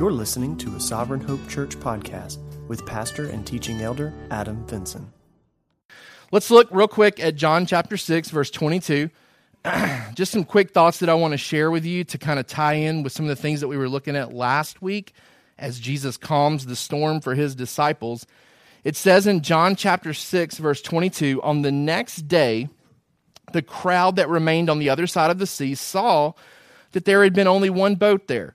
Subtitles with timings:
[0.00, 5.12] You're listening to a Sovereign Hope Church podcast with pastor and teaching elder Adam Vinson.
[6.32, 9.10] Let's look real quick at John chapter 6, verse 22.
[10.14, 12.76] Just some quick thoughts that I want to share with you to kind of tie
[12.76, 15.12] in with some of the things that we were looking at last week
[15.58, 18.26] as Jesus calms the storm for his disciples.
[18.84, 22.70] It says in John chapter 6, verse 22 On the next day,
[23.52, 26.32] the crowd that remained on the other side of the sea saw
[26.92, 28.54] that there had been only one boat there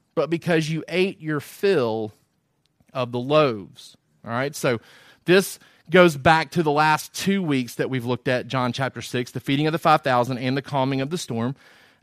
[0.21, 2.13] but because you ate your fill
[2.93, 3.97] of the loaves.
[4.23, 4.79] All right, so
[5.25, 5.57] this
[5.89, 9.39] goes back to the last two weeks that we've looked at John chapter 6, the
[9.39, 11.55] feeding of the 5,000 and the calming of the storm.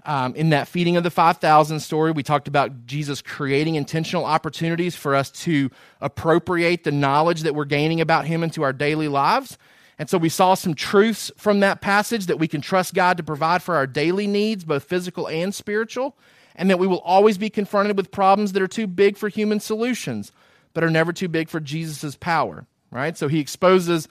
[0.05, 4.97] Um, in that feeding of the 5,000 story, we talked about Jesus creating intentional opportunities
[4.97, 9.56] for us to appropriate the knowledge that we're gaining about Him into our daily lives.
[9.97, 13.22] And so we saw some truths from that passage that we can trust God to
[13.22, 16.16] provide for our daily needs, both physical and spiritual
[16.58, 19.60] and that we will always be confronted with problems that are too big for human
[19.60, 20.32] solutions,
[20.74, 23.16] but are never too big for Jesus' power, right?
[23.16, 24.08] So he exposes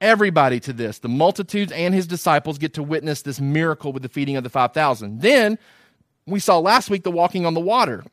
[0.00, 0.98] everybody to this.
[0.98, 4.50] The multitudes and his disciples get to witness this miracle with the feeding of the
[4.50, 5.20] 5,000.
[5.20, 5.58] Then
[6.26, 8.04] we saw last week the walking on the water,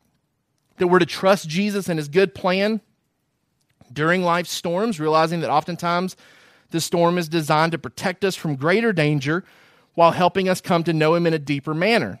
[0.78, 2.80] that we're to trust Jesus and his good plan
[3.92, 6.16] during life's storms, realizing that oftentimes
[6.70, 9.44] the storm is designed to protect us from greater danger
[9.94, 12.20] while helping us come to know him in a deeper manner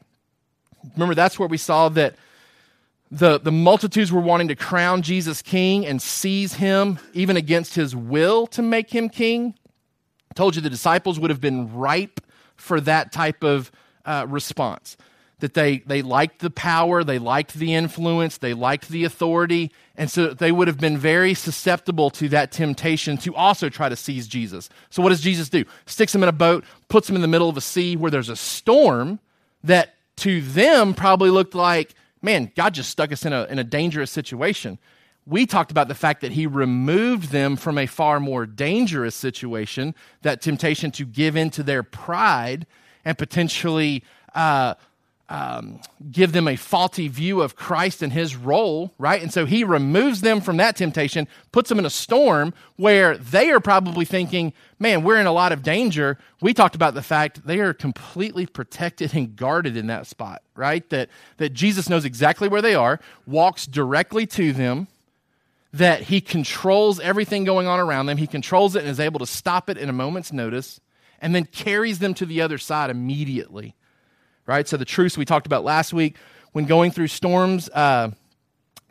[0.94, 2.16] remember that's where we saw that
[3.10, 7.94] the, the multitudes were wanting to crown Jesus king and seize him even against his
[7.94, 9.54] will to make him king.
[10.30, 12.20] I told you the disciples would have been ripe
[12.56, 13.70] for that type of
[14.04, 14.96] uh, response.
[15.40, 20.10] That they, they liked the power, they liked the influence, they liked the authority, and
[20.10, 24.26] so they would have been very susceptible to that temptation to also try to seize
[24.26, 24.70] Jesus.
[24.90, 25.64] So, what does Jesus do?
[25.86, 28.28] Sticks him in a boat, puts him in the middle of a sea where there's
[28.28, 29.18] a storm
[29.64, 33.64] that to them probably looked like, man, God just stuck us in a, in a
[33.64, 34.78] dangerous situation.
[35.26, 39.94] We talked about the fact that he removed them from a far more dangerous situation,
[40.22, 42.66] that temptation to give in to their pride
[43.04, 44.04] and potentially
[44.34, 44.74] uh,
[45.28, 45.80] um,
[46.10, 49.22] give them a faulty view of Christ and his role, right?
[49.22, 53.50] And so he removes them from that temptation, puts them in a storm where they
[53.50, 56.18] are probably thinking, man, we're in a lot of danger.
[56.42, 60.88] We talked about the fact they are completely protected and guarded in that spot, right?
[60.90, 61.08] That,
[61.38, 64.88] that Jesus knows exactly where they are, walks directly to them,
[65.72, 69.26] that he controls everything going on around them, he controls it and is able to
[69.26, 70.80] stop it in a moment's notice,
[71.18, 73.74] and then carries them to the other side immediately
[74.46, 74.66] right?
[74.68, 76.16] So the truths we talked about last week
[76.52, 78.10] when going through storms, uh,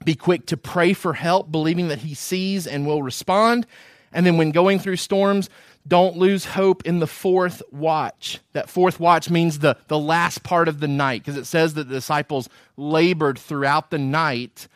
[0.03, 3.65] be quick to pray for help, believing that He sees and will respond.
[4.11, 5.49] And then when going through storms,
[5.87, 8.39] don't lose hope in the fourth watch.
[8.53, 11.87] That fourth watch means the, the last part of the night, because it says that
[11.87, 14.67] the disciples labored throughout the night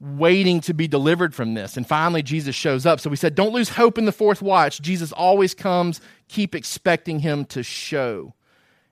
[0.00, 1.76] waiting to be delivered from this.
[1.76, 3.00] And finally, Jesus shows up.
[3.00, 4.80] So we said, don't lose hope in the fourth watch.
[4.80, 6.00] Jesus always comes.
[6.28, 8.32] Keep expecting him to show.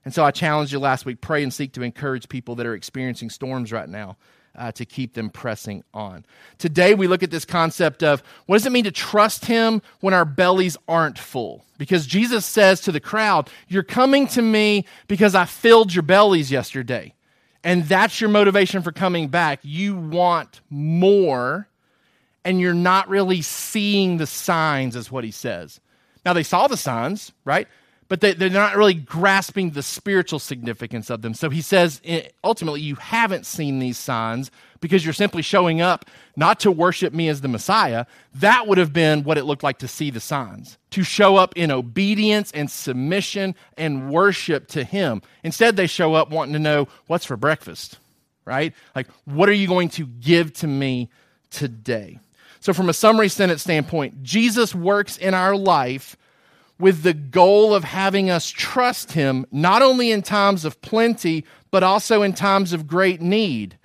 [0.07, 2.73] And so I challenged you last week pray and seek to encourage people that are
[2.73, 4.15] experiencing storms right now.
[4.55, 6.25] Uh, to keep them pressing on.
[6.57, 10.15] Today, we look at this concept of what does it mean to trust Him when
[10.15, 11.63] our bellies aren't full?
[11.77, 16.49] Because Jesus says to the crowd, You're coming to me because I filled your bellies
[16.49, 17.13] yesterday.
[17.63, 19.59] And that's your motivation for coming back.
[19.61, 21.67] You want more,
[22.43, 25.79] and you're not really seeing the signs, is what He says.
[26.25, 27.67] Now, they saw the signs, right?
[28.09, 31.33] But they, are not really grasping the spiritual significance of them.
[31.33, 32.01] So he says,
[32.43, 34.49] ultimately, you haven't seen these signs
[34.79, 36.05] because you're simply showing up
[36.35, 38.05] not to worship me as the Messiah.
[38.35, 41.53] That would have been what it looked like to see the signs, to show up
[41.57, 45.21] in obedience and submission and worship to him.
[45.43, 47.97] Instead, they show up wanting to know what's for breakfast,
[48.45, 48.73] right?
[48.95, 51.09] Like, what are you going to give to me
[51.49, 52.19] today?
[52.59, 56.15] So, from a summary sentence standpoint, Jesus works in our life
[56.79, 61.83] with the goal of having us trust Him, not only in times of plenty, but
[61.83, 63.77] also in times of great need,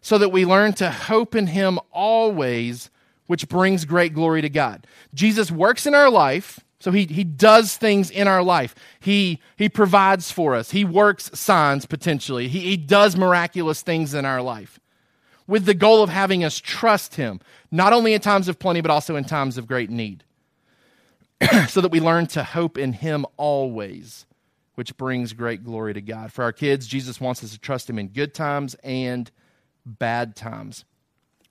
[0.00, 2.90] so that we learn to hope in Him always,
[3.26, 4.86] which brings great glory to God.
[5.14, 6.60] Jesus works in our life.
[6.80, 8.74] So he, he does things in our life.
[8.98, 10.72] He, he provides for us.
[10.72, 12.48] He works signs potentially.
[12.48, 14.80] He, he does miraculous things in our life.
[15.46, 17.40] with the goal of having us trust Him,
[17.70, 20.24] not only in times of plenty, but also in times of great need,
[21.68, 24.26] so that we learn to hope in Him always,
[24.74, 26.32] which brings great glory to God.
[26.32, 29.30] For our kids, Jesus wants us to trust Him in good times and
[29.84, 30.84] bad times.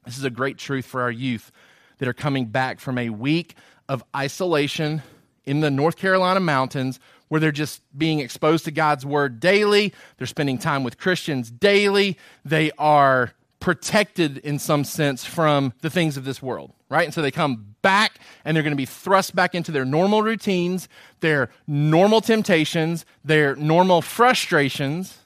[0.05, 1.51] This is a great truth for our youth
[1.99, 3.55] that are coming back from a week
[3.87, 5.01] of isolation
[5.45, 9.93] in the North Carolina mountains where they're just being exposed to God's word daily.
[10.17, 12.17] They're spending time with Christians daily.
[12.43, 17.05] They are protected in some sense from the things of this world, right?
[17.05, 20.23] And so they come back and they're going to be thrust back into their normal
[20.23, 20.89] routines,
[21.21, 25.19] their normal temptations, their normal frustrations.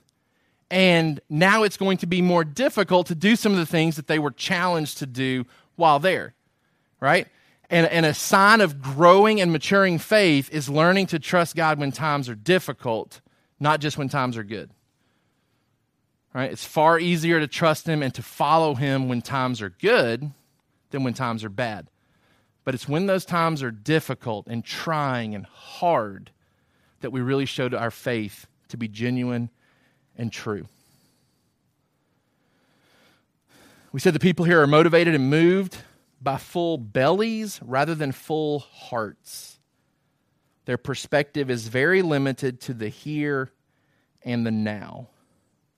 [0.69, 4.07] And now it's going to be more difficult to do some of the things that
[4.07, 5.45] they were challenged to do
[5.75, 6.35] while there,
[6.99, 7.27] right?
[7.69, 11.91] And, and a sign of growing and maturing faith is learning to trust God when
[11.91, 13.21] times are difficult,
[13.59, 14.69] not just when times are good.
[16.35, 16.51] Right?
[16.51, 20.31] It's far easier to trust Him and to follow Him when times are good
[20.91, 21.87] than when times are bad.
[22.65, 26.31] But it's when those times are difficult and trying and hard
[26.99, 29.49] that we really show our faith to be genuine
[30.17, 30.67] and true.
[33.93, 35.77] We said the people here are motivated and moved
[36.21, 39.57] by full bellies rather than full hearts.
[40.65, 43.51] Their perspective is very limited to the here
[44.25, 45.07] and the now.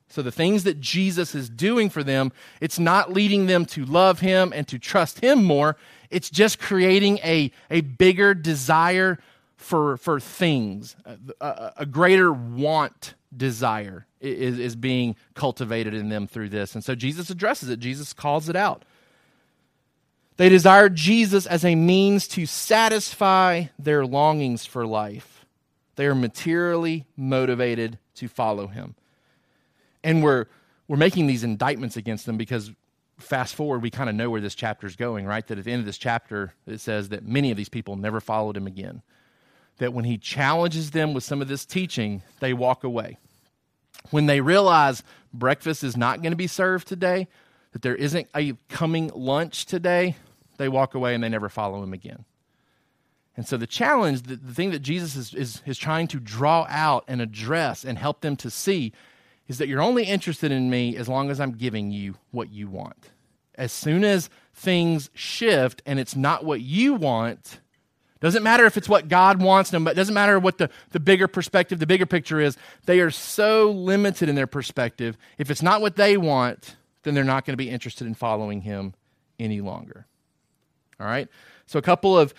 [0.09, 2.31] So the things that Jesus is doing for them,
[2.61, 5.75] it's not leading them to love him and to trust him more.
[6.09, 9.19] It's just creating a, a bigger desire
[9.57, 10.95] for, for things,
[11.41, 16.75] a, a greater want desire is, is being cultivated in them through this.
[16.75, 18.85] And so Jesus addresses it, Jesus calls it out.
[20.37, 25.45] They desire Jesus as a means to satisfy their longings for life.
[25.95, 28.95] They are materially motivated to follow him.
[30.03, 30.45] And we're,
[30.87, 32.71] we're making these indictments against them because
[33.17, 35.45] fast forward, we kind of know where this chapter is going, right?
[35.47, 38.19] That at the end of this chapter, it says that many of these people never
[38.19, 39.01] followed him again.
[39.77, 43.17] That when he challenges them with some of this teaching, they walk away.
[44.11, 45.03] When they realize
[45.33, 47.27] breakfast is not going to be served today,
[47.73, 50.15] that there isn't a coming lunch today,
[50.57, 52.25] they walk away and they never follow him again.
[53.35, 56.65] And so the challenge, the, the thing that Jesus is, is, is trying to draw
[56.69, 58.93] out and address and help them to see
[59.47, 62.67] is that you're only interested in me as long as I'm giving you what you
[62.67, 63.11] want.
[63.55, 67.59] As soon as things shift and it's not what you want,
[68.19, 71.27] doesn't matter if it's what God wants them, but doesn't matter what the, the bigger
[71.27, 72.57] perspective, the bigger picture is.
[72.85, 75.17] They are so limited in their perspective.
[75.37, 78.61] If it's not what they want, then they're not going to be interested in following
[78.61, 78.95] Him
[79.39, 80.07] any longer.
[80.99, 81.27] All right?
[81.67, 82.33] So, a couple of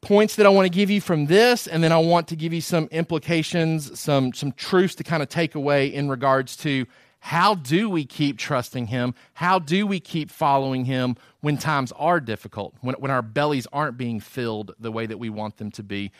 [0.00, 2.52] points that I want to give you from this, and then I want to give
[2.52, 6.86] you some implications, some, some truths to kind of take away in regards to
[7.20, 9.14] how do we keep trusting Him?
[9.34, 13.98] How do we keep following Him when times are difficult, when, when our bellies aren't
[13.98, 16.12] being filled the way that we want them to be?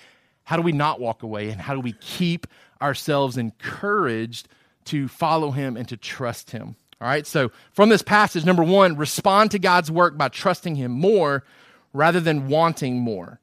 [0.44, 1.50] How do we not walk away?
[1.50, 2.46] And how do we keep
[2.82, 4.48] ourselves encouraged
[4.86, 6.74] to follow Him and to trust Him?
[7.00, 10.90] All right, so from this passage, number one, respond to God's work by trusting Him
[10.90, 11.44] more
[11.92, 13.40] rather than wanting more.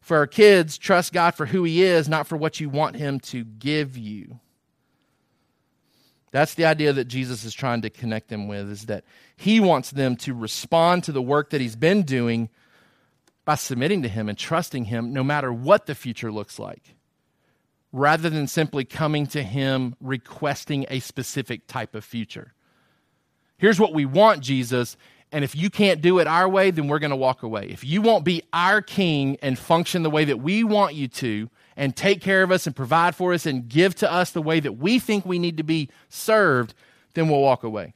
[0.00, 3.20] For our kids, trust God for who He is, not for what you want Him
[3.20, 4.40] to give you.
[6.32, 9.04] That's the idea that Jesus is trying to connect them with, is that
[9.36, 12.48] He wants them to respond to the work that He's been doing
[13.44, 16.94] by submitting to Him and trusting Him no matter what the future looks like
[17.92, 22.54] rather than simply coming to Him requesting a specific type of future.
[23.58, 24.96] Here's what we want, Jesus,
[25.32, 27.68] and if you can't do it our way, then we're going to walk away.
[27.70, 31.48] If you won't be our king and function the way that we want you to,
[31.80, 34.60] and take care of us and provide for us and give to us the way
[34.60, 36.74] that we think we need to be served,
[37.14, 37.94] then we'll walk away.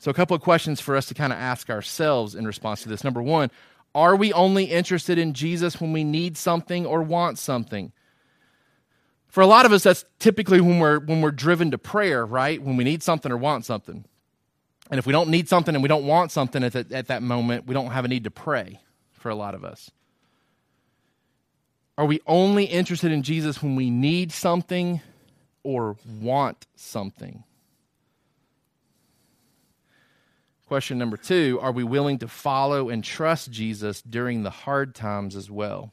[0.00, 2.88] So, a couple of questions for us to kind of ask ourselves in response to
[2.88, 3.04] this.
[3.04, 3.48] Number one,
[3.94, 7.92] are we only interested in Jesus when we need something or want something?
[9.28, 12.60] For a lot of us, that's typically when we're, when we're driven to prayer, right?
[12.60, 14.04] When we need something or want something.
[14.92, 17.22] And if we don't need something and we don't want something at, the, at that
[17.22, 18.78] moment, we don't have a need to pray
[19.10, 19.90] for a lot of us.
[21.96, 25.00] Are we only interested in Jesus when we need something
[25.62, 27.42] or want something?
[30.66, 35.36] Question number two Are we willing to follow and trust Jesus during the hard times
[35.36, 35.90] as well?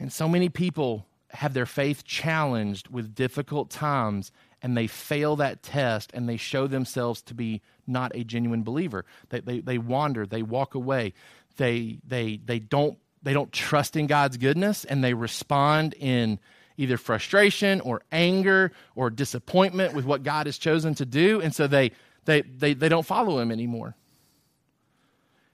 [0.00, 5.62] And so many people have their faith challenged with difficult times and they fail that
[5.62, 9.04] test and they show themselves to be not a genuine believer.
[9.30, 11.14] They, they, they wander, they walk away,
[11.56, 16.38] they, they, they, don't, they don't trust in God's goodness and they respond in
[16.76, 21.40] either frustration or anger or disappointment with what God has chosen to do.
[21.40, 21.92] And so they,
[22.24, 23.94] they, they, they don't follow him anymore.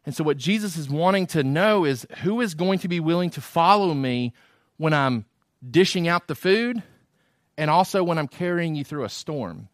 [0.04, 3.30] And so, what Jesus is wanting to know is who is going to be willing
[3.30, 4.32] to follow me
[4.76, 5.25] when I'm
[5.68, 6.80] dishing out the food
[7.56, 9.68] and also when I'm carrying you through a storm?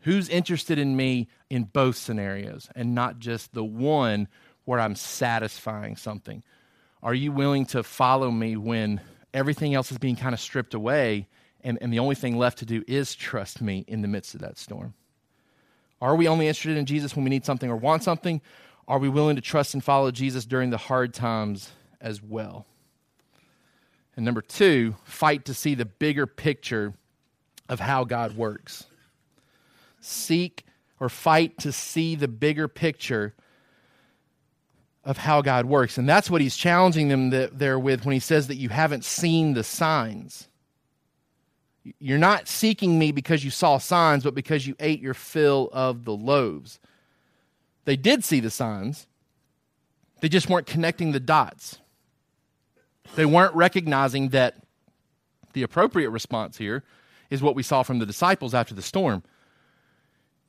[0.00, 4.28] Who's interested in me in both scenarios and not just the one
[4.64, 6.42] where I'm satisfying something?
[7.02, 9.00] Are you willing to follow me when
[9.32, 11.28] everything else is being kind of stripped away
[11.64, 14.40] and, and the only thing left to do is trust me in the midst of
[14.40, 14.94] that storm?
[16.00, 18.40] Are we only interested in Jesus when we need something or want something?
[18.88, 22.66] Are we willing to trust and follow Jesus during the hard times as well?
[24.16, 26.94] And number two, fight to see the bigger picture
[27.68, 28.84] of how God works.
[30.00, 30.66] Seek
[31.00, 33.34] or fight to see the bigger picture
[35.04, 35.98] of how God works.
[35.98, 39.54] And that's what he's challenging them there with when he says that you haven't seen
[39.54, 40.48] the signs.
[41.98, 46.04] You're not seeking me because you saw signs, but because you ate your fill of
[46.04, 46.78] the loaves.
[47.84, 49.06] They did see the signs,
[50.20, 51.78] they just weren't connecting the dots.
[53.14, 54.56] They weren't recognizing that
[55.52, 56.82] the appropriate response here
[57.30, 59.22] is what we saw from the disciples after the storm.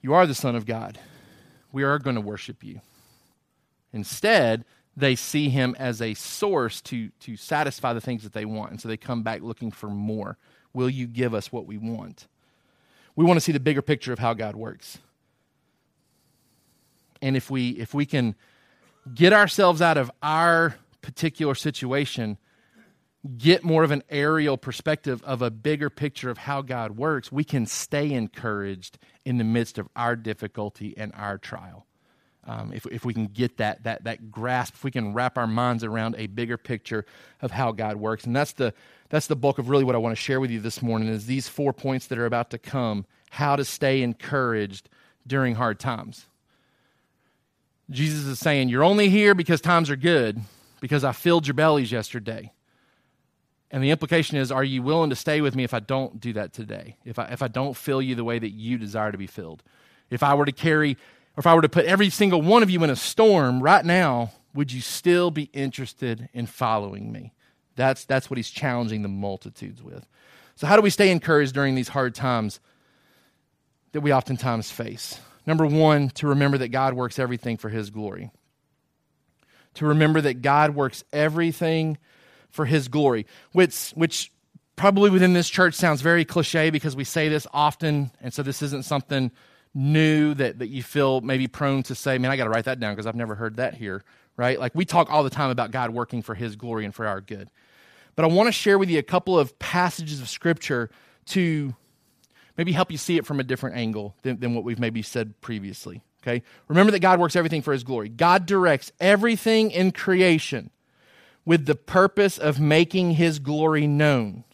[0.02, 1.00] You are the Son of God.
[1.72, 2.82] We are going to worship you.
[3.92, 8.72] Instead, they see him as a source to, to satisfy the things that they want.
[8.72, 10.38] And so they come back looking for more.
[10.74, 12.28] Will you give us what we want?
[13.16, 14.98] We want to see the bigger picture of how God works.
[17.22, 18.36] And if we if we can
[19.14, 22.40] get ourselves out of our particular situation,
[23.38, 27.44] get more of an aerial perspective of a bigger picture of how God works, we
[27.44, 31.86] can stay encouraged in the midst of our difficulty and our trial.
[32.46, 35.48] Um, if, if we can get that, that, that grasp, if we can wrap our
[35.48, 37.06] minds around a bigger picture
[37.42, 38.26] of how God works.
[38.26, 38.74] And that's the,
[39.08, 41.26] that's the bulk of really what I want to share with you this morning is
[41.26, 44.90] these four points that are about to come, how to stay encouraged
[45.26, 46.26] during hard times.
[47.90, 50.42] Jesus is saying, You're only here because times are good,
[50.84, 52.52] because I filled your bellies yesterday.
[53.72, 56.34] And the implication is, are you willing to stay with me if I don't do
[56.34, 56.98] that today?
[57.06, 59.63] If I, if I don't fill you the way that you desire to be filled?
[60.10, 62.70] If I were to carry, or if I were to put every single one of
[62.70, 67.32] you in a storm right now, would you still be interested in following me?
[67.78, 70.06] That's, that's what he's challenging the multitudes with.
[70.58, 72.60] So, how do we stay encouraged during these hard times
[73.94, 75.18] that we oftentimes face?
[75.46, 78.32] Number one, to remember that God works everything for his glory.
[79.75, 81.98] To remember that God works everything
[82.50, 84.32] for his glory, which, which
[84.75, 88.12] probably within this church sounds very cliche because we say this often.
[88.22, 89.32] And so this isn't something
[89.74, 92.80] new that, that you feel maybe prone to say, man, I got to write that
[92.80, 94.03] down because I've never heard that here,
[94.38, 94.60] right?
[94.60, 97.22] Like we talk all the time about God working for his glory and for our
[97.22, 97.50] good.
[98.15, 100.92] But I want to share with you a couple of passages of scripture
[101.27, 101.75] to
[102.58, 105.39] maybe help you see it from a different angle than, than what we've maybe said
[105.42, 106.03] previously.
[106.24, 106.42] Okay?
[106.68, 108.08] Remember that God works everything for his glory.
[108.10, 110.70] God directs everything in creation
[111.46, 114.46] with the purpose of making his glory known,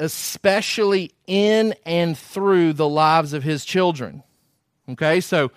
[0.00, 4.24] especially in and through the lives of his children.
[4.88, 5.52] Okay, so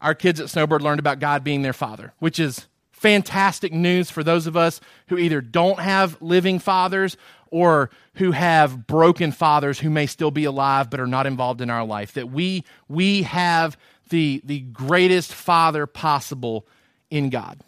[0.00, 4.22] our kids at Snowbird learned about God being their father, which is fantastic news for
[4.22, 7.16] those of us who either don't have living fathers
[7.50, 11.70] or who have broken fathers who may still be alive but are not involved in
[11.70, 12.12] our life.
[12.14, 13.76] That we, we have
[14.08, 16.66] the, the greatest father possible
[17.10, 17.60] in God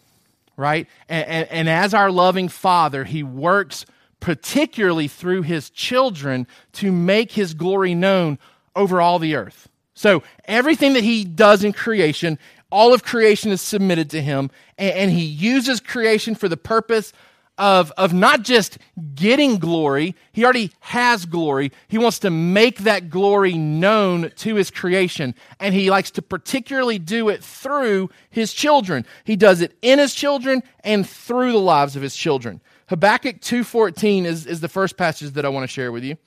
[0.57, 0.87] right?
[1.07, 3.85] And, and, and, as our loving Father, He works
[4.19, 8.39] particularly through His children to make His glory known
[8.75, 9.69] over all the earth.
[9.93, 12.39] So everything that He does in creation,
[12.71, 17.13] all of creation is submitted to Him, and, and He uses creation for the purpose
[17.57, 18.77] of, of not just
[19.15, 21.71] getting glory, he already has glory.
[21.87, 25.33] He wants to make that glory known to his creation.
[25.59, 29.05] And he likes to particularly do it through his children.
[29.23, 32.61] He does it in his children and through the lives of his children.
[32.89, 36.17] Habakkuk 2.14 is, is the first passage that I want to share with you.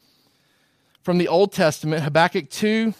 [1.03, 2.93] From the Old Testament, Habakkuk 2,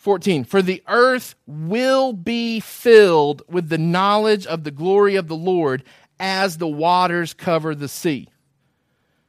[0.00, 0.44] 14.
[0.44, 5.84] For the earth will be filled with the knowledge of the glory of the Lord
[6.20, 8.28] as the waters cover the sea.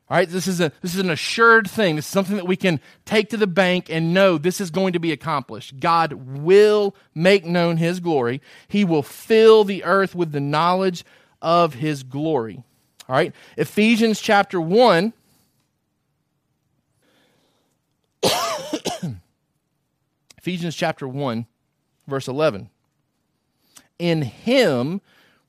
[0.10, 1.96] All right, this is, a, this is an assured thing.
[1.96, 4.92] This is something that we can take to the bank and know this is going
[4.92, 5.80] to be accomplished.
[5.80, 11.06] God will make known his glory, he will fill the earth with the knowledge
[11.42, 12.62] of his glory.
[13.08, 15.14] All right, Ephesians chapter 1.
[20.38, 21.46] Ephesians chapter 1,
[22.08, 22.70] verse 11.
[23.98, 25.00] In him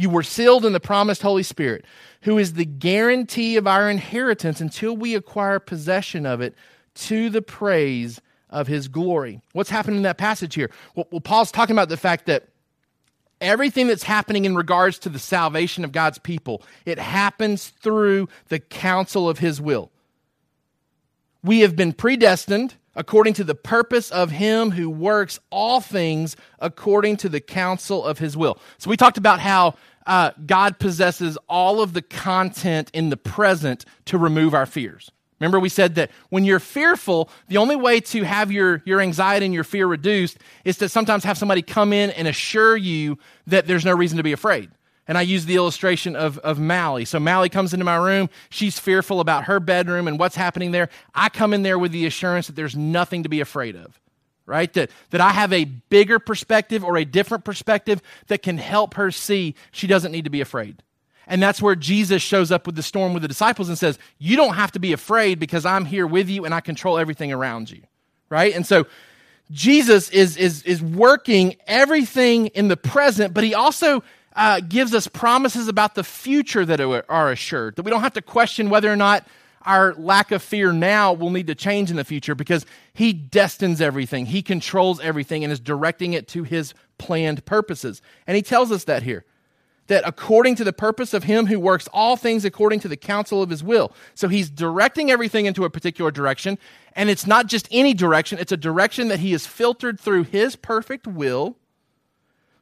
[0.00, 1.84] you were sealed in the promised Holy Spirit,
[2.22, 6.54] who is the guarantee of our inheritance until we acquire possession of it
[6.94, 9.42] to the praise of his glory.
[9.52, 10.70] What's happening in that passage here?
[10.94, 12.48] Well, Paul's talking about the fact that
[13.42, 18.58] everything that's happening in regards to the salvation of God's people, it happens through the
[18.58, 19.90] counsel of his will.
[21.44, 27.16] We have been predestined according to the purpose of him who works all things according
[27.18, 28.58] to the counsel of his will.
[28.78, 29.74] So we talked about how
[30.06, 35.10] uh, God possesses all of the content in the present to remove our fears.
[35.40, 39.46] Remember, we said that when you're fearful, the only way to have your, your anxiety
[39.46, 43.66] and your fear reduced is to sometimes have somebody come in and assure you that
[43.66, 44.70] there's no reason to be afraid.
[45.08, 47.04] And I use the illustration of, of Mally.
[47.04, 48.28] So Mally comes into my room.
[48.50, 50.90] She's fearful about her bedroom and what's happening there.
[51.14, 53.98] I come in there with the assurance that there's nothing to be afraid of,
[54.50, 54.72] right?
[54.72, 59.12] That, that I have a bigger perspective or a different perspective that can help her
[59.12, 60.82] see she doesn't need to be afraid.
[61.28, 64.36] And that's where Jesus shows up with the storm with the disciples and says, You
[64.36, 67.70] don't have to be afraid because I'm here with you and I control everything around
[67.70, 67.82] you,
[68.28, 68.52] right?
[68.52, 68.88] And so
[69.52, 74.02] Jesus is, is, is working everything in the present, but he also
[74.34, 78.22] uh, gives us promises about the future that are assured, that we don't have to
[78.22, 79.24] question whether or not
[79.62, 83.80] our lack of fear now will need to change in the future because He destines
[83.80, 88.02] everything, He controls everything, and is directing it to His planned purposes.
[88.26, 89.24] And He tells us that here.
[89.88, 93.42] That according to the purpose of him who works all things according to the counsel
[93.42, 93.92] of his will.
[94.14, 96.58] So he's directing everything into a particular direction,
[96.94, 100.54] and it's not just any direction, it's a direction that he has filtered through his
[100.54, 101.56] perfect will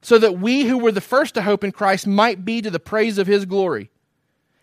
[0.00, 2.80] so that we who were the first to hope in Christ might be to the
[2.80, 3.90] praise of his glory.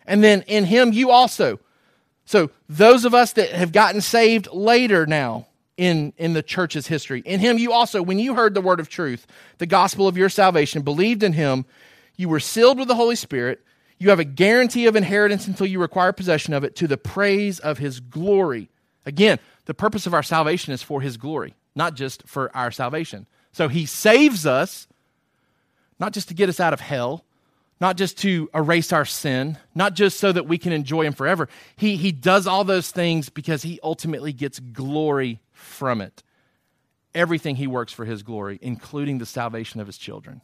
[0.06, 1.60] And then in him, you also.
[2.26, 7.22] So those of us that have gotten saved later now in, in the church's history,
[7.24, 9.26] in him, you also, when you heard the word of truth,
[9.58, 11.64] the gospel of your salvation, believed in him,
[12.16, 13.62] you were sealed with the Holy Spirit.
[13.98, 17.60] You have a guarantee of inheritance until you require possession of it to the praise
[17.60, 18.68] of his glory.
[19.06, 23.26] Again, the purpose of our salvation is for his glory, not just for our salvation.
[23.52, 24.88] So he saves us
[25.98, 27.24] not just to get us out of hell,
[27.80, 31.48] not just to erase our sin, not just so that we can enjoy Him forever.
[31.76, 36.22] He, he does all those things because He ultimately gets glory from it.
[37.14, 40.40] Everything He works for His glory, including the salvation of His children.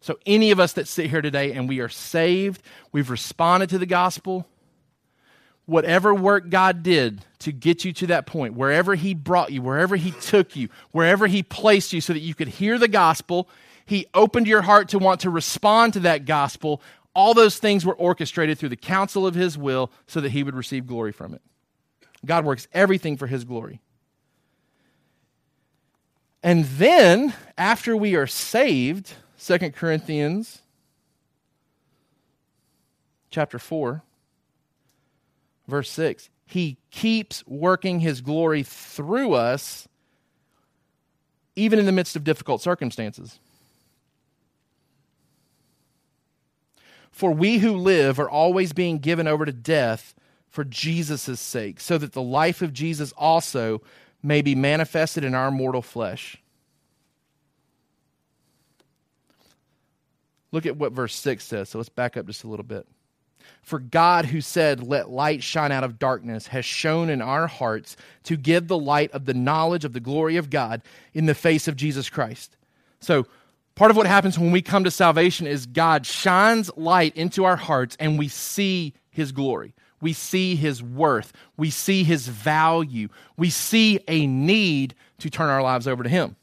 [0.00, 2.62] So, any of us that sit here today and we are saved,
[2.92, 4.46] we've responded to the gospel,
[5.66, 9.96] whatever work God did to get you to that point, wherever He brought you, wherever
[9.96, 13.48] He took you, wherever He placed you so that you could hear the gospel
[13.88, 16.82] he opened your heart to want to respond to that gospel.
[17.14, 20.54] All those things were orchestrated through the counsel of His will so that He would
[20.54, 21.40] receive glory from it.
[22.26, 23.80] God works everything for His glory.
[26.42, 30.60] And then, after we are saved, 2 Corinthians
[33.30, 34.02] chapter 4,
[35.66, 39.88] verse 6, He keeps working His glory through us,
[41.56, 43.40] even in the midst of difficult circumstances.
[47.18, 50.14] For we who live are always being given over to death
[50.46, 53.82] for Jesus' sake, so that the life of Jesus also
[54.22, 56.40] may be manifested in our mortal flesh.
[60.52, 61.70] Look at what verse 6 says.
[61.70, 62.86] So let's back up just a little bit.
[63.62, 67.96] For God, who said, Let light shine out of darkness, has shone in our hearts
[68.22, 70.82] to give the light of the knowledge of the glory of God
[71.14, 72.56] in the face of Jesus Christ.
[73.00, 73.26] So
[73.78, 77.54] Part of what happens when we come to salvation is God shines light into our
[77.54, 79.72] hearts and we see his glory.
[80.00, 81.32] We see his worth.
[81.56, 83.08] We see his value.
[83.36, 86.34] We see a need to turn our lives over to him.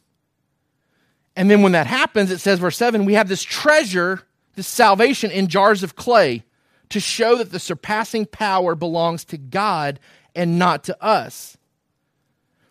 [1.36, 4.22] And then when that happens, it says, verse 7, we have this treasure,
[4.54, 6.46] this salvation in jars of clay
[6.88, 10.00] to show that the surpassing power belongs to God
[10.34, 11.58] and not to us.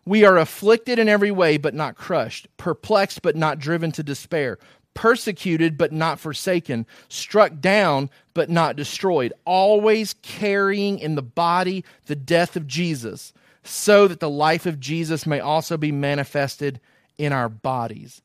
[0.05, 4.59] We are afflicted in every way, but not crushed, perplexed, but not driven to despair,
[4.93, 12.17] persecuted, but not forsaken, struck down, but not destroyed, always carrying in the body the
[12.17, 16.81] death of Jesus, so that the life of Jesus may also be manifested
[17.17, 18.21] in our bodies.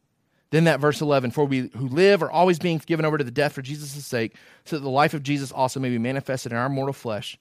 [0.51, 3.31] Then that verse 11, for we who live are always being given over to the
[3.31, 6.57] death for Jesus' sake, so that the life of Jesus also may be manifested in
[6.57, 7.37] our mortal flesh.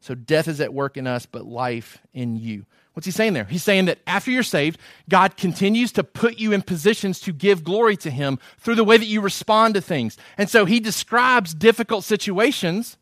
[0.00, 2.64] So death is at work in us, but life in you.
[2.96, 3.44] What's he saying there?
[3.44, 7.62] He's saying that after you're saved, God continues to put you in positions to give
[7.62, 10.16] glory to him through the way that you respond to things.
[10.38, 12.96] And so he describes difficult situations,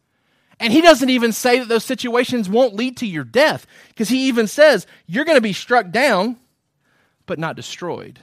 [0.59, 4.27] and he doesn't even say that those situations won't lead to your death, because he
[4.27, 6.39] even says you're going to be struck down,
[7.27, 8.19] but not destroyed.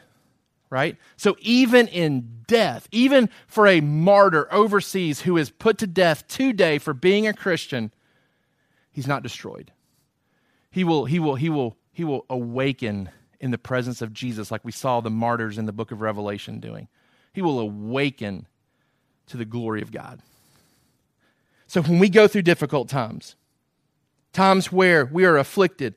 [0.70, 0.98] Right?
[1.16, 6.80] So even in death, even for a martyr overseas who is put to death today
[6.80, 7.94] for being a Christian,
[8.92, 9.72] he's not destroyed.
[10.72, 14.64] He will, he will, he will, he will awaken in the presence of Jesus, like
[14.64, 16.88] we saw the martyrs in the book of Revelation doing.
[17.34, 18.48] He will awaken
[19.28, 20.22] to the glory of God.
[21.68, 23.36] So when we go through difficult times,
[24.34, 25.96] times where we are afflicted,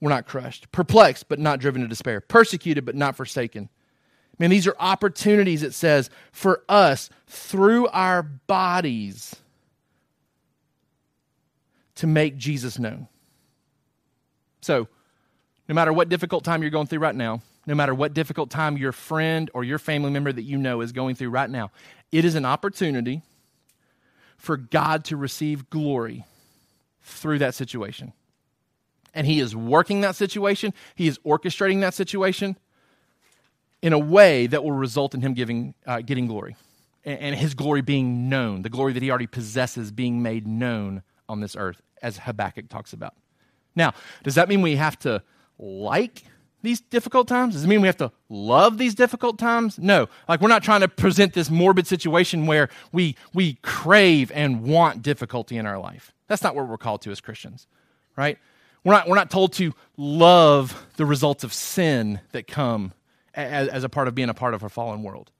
[0.00, 3.68] we're not crushed, perplexed, but not driven to despair, persecuted, but not forsaken.
[4.38, 9.36] Man, these are opportunities, it says, for us through our bodies
[11.94, 13.08] to make Jesus known.
[14.66, 14.88] So,
[15.68, 18.76] no matter what difficult time you're going through right now, no matter what difficult time
[18.76, 21.70] your friend or your family member that you know is going through right now,
[22.10, 23.22] it is an opportunity
[24.36, 26.24] for God to receive glory
[27.00, 28.12] through that situation.
[29.14, 32.58] And He is working that situation, He is orchestrating that situation
[33.82, 36.56] in a way that will result in Him giving, uh, getting glory
[37.04, 41.04] and, and His glory being known, the glory that He already possesses being made known
[41.28, 43.14] on this earth, as Habakkuk talks about.
[43.76, 45.22] Now, does that mean we have to
[45.58, 46.24] like
[46.62, 47.54] these difficult times?
[47.54, 49.78] Does it mean we have to love these difficult times?
[49.78, 50.08] No.
[50.28, 55.02] Like we're not trying to present this morbid situation where we we crave and want
[55.02, 56.12] difficulty in our life.
[56.26, 57.68] That's not what we're called to as Christians,
[58.16, 58.38] right?
[58.82, 62.92] We're not, we're not told to love the results of sin that come
[63.34, 65.32] as, as a part of being a part of a fallen world.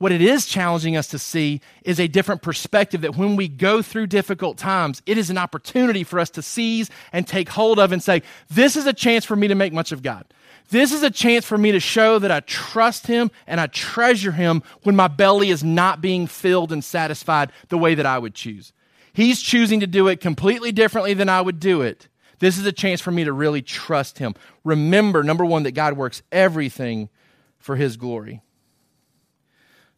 [0.00, 3.82] What it is challenging us to see is a different perspective that when we go
[3.82, 7.92] through difficult times, it is an opportunity for us to seize and take hold of
[7.92, 10.24] and say, This is a chance for me to make much of God.
[10.70, 14.32] This is a chance for me to show that I trust Him and I treasure
[14.32, 18.34] Him when my belly is not being filled and satisfied the way that I would
[18.34, 18.72] choose.
[19.12, 22.08] He's choosing to do it completely differently than I would do it.
[22.38, 24.34] This is a chance for me to really trust Him.
[24.64, 27.10] Remember, number one, that God works everything
[27.58, 28.40] for His glory.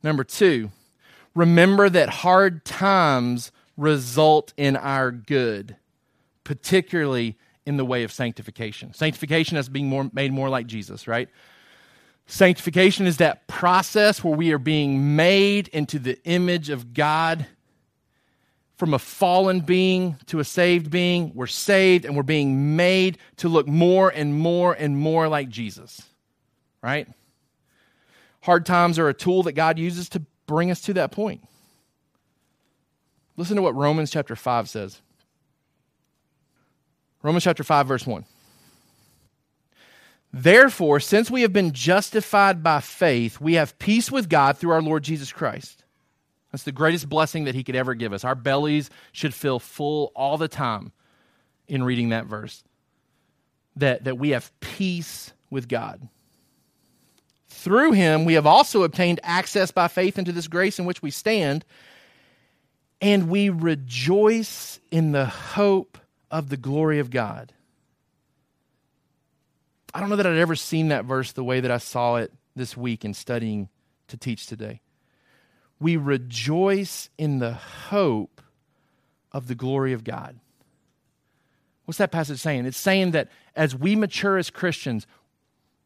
[0.02, 0.70] Number two,
[1.34, 5.76] remember that hard times result in our good,
[6.44, 8.92] particularly in the way of sanctification.
[8.94, 11.28] Sanctification is being more, made more like Jesus, right?
[12.26, 17.46] Sanctification is that process where we are being made into the image of God.
[18.76, 23.48] From a fallen being to a saved being, we're saved and we're being made to
[23.48, 26.02] look more and more and more like Jesus,
[26.82, 27.06] right?
[28.42, 31.42] Hard times are a tool that God uses to bring us to that point.
[33.36, 35.00] Listen to what Romans chapter 5 says.
[37.22, 38.24] Romans chapter 5, verse 1.
[40.32, 44.82] Therefore, since we have been justified by faith, we have peace with God through our
[44.82, 45.84] Lord Jesus Christ.
[46.50, 48.24] That's the greatest blessing that He could ever give us.
[48.24, 50.92] Our bellies should feel full all the time
[51.68, 52.64] in reading that verse.
[53.76, 56.08] That, that we have peace with God.
[57.62, 61.12] Through him, we have also obtained access by faith into this grace in which we
[61.12, 61.64] stand,
[63.00, 65.96] and we rejoice in the hope
[66.28, 67.52] of the glory of God.
[69.94, 72.32] I don't know that I'd ever seen that verse the way that I saw it
[72.56, 73.68] this week in studying
[74.08, 74.80] to teach today.
[75.78, 78.42] We rejoice in the hope
[79.30, 80.40] of the glory of God.
[81.84, 82.66] What's that passage saying?
[82.66, 85.06] It's saying that as we mature as Christians,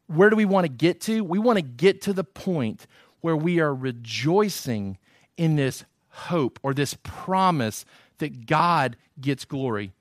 [0.07, 1.23] where do we want to get to?
[1.23, 2.87] We want to get to the point
[3.21, 4.97] where we are rejoicing
[5.37, 7.85] in this hope or this promise
[8.17, 9.91] that God gets glory.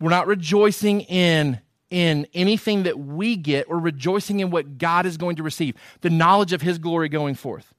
[0.00, 5.16] We're not rejoicing in in anything that we get, we're rejoicing in what God is
[5.16, 7.72] going to receive, the knowledge of His glory going forth.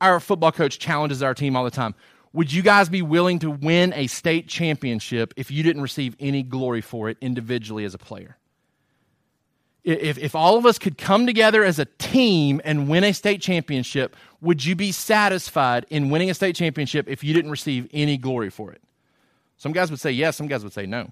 [0.00, 1.96] Our football coach challenges our team all the time.
[2.34, 6.44] Would you guys be willing to win a state championship if you didn't receive any
[6.44, 8.36] glory for it individually as a player?
[9.84, 13.40] If, if all of us could come together as a team and win a state
[13.40, 18.16] championship, would you be satisfied in winning a state championship if you didn't receive any
[18.16, 18.80] glory for it?
[19.56, 21.10] Some guys would say yes, some guys would say no.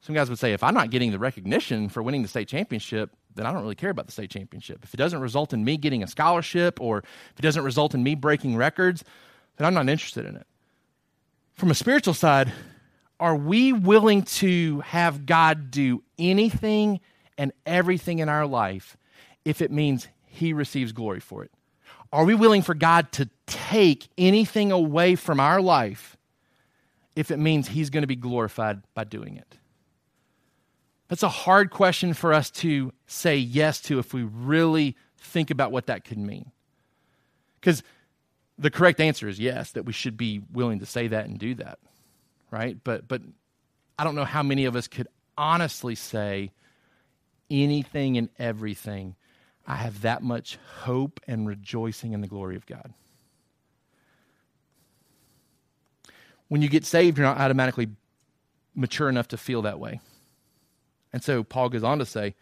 [0.00, 3.10] Some guys would say, if I'm not getting the recognition for winning the state championship,
[3.34, 4.84] then I don't really care about the state championship.
[4.84, 8.02] If it doesn't result in me getting a scholarship or if it doesn't result in
[8.02, 9.04] me breaking records,
[9.56, 10.46] then I'm not interested in it.
[11.54, 12.52] From a spiritual side,
[13.18, 17.00] are we willing to have God do anything
[17.38, 18.96] and everything in our life
[19.44, 21.52] if it means He receives glory for it?
[22.12, 26.16] Are we willing for God to take anything away from our life
[27.16, 29.58] if it means He's going to be glorified by doing it?
[31.08, 35.72] That's a hard question for us to say yes to if we really think about
[35.72, 36.50] what that could mean.
[37.60, 37.82] Because
[38.58, 41.54] the correct answer is yes, that we should be willing to say that and do
[41.54, 41.78] that,
[42.50, 42.76] right?
[42.82, 43.22] But, but
[43.98, 46.52] I don't know how many of us could honestly say
[47.50, 49.16] anything and everything.
[49.66, 52.92] I have that much hope and rejoicing in the glory of God.
[56.48, 57.88] When you get saved, you're not automatically
[58.74, 60.00] mature enough to feel that way.
[61.12, 62.34] And so Paul goes on to say,